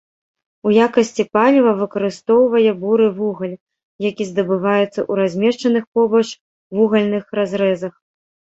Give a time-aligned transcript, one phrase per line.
[0.67, 3.53] У якасці паліва выкарыстоўвае буры вугаль,
[4.09, 6.27] які здабываецца ў размешчаных побач
[6.81, 7.93] вугальных разрэзах.